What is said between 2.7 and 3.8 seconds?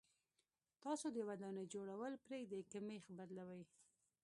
که مېخ بدلوئ.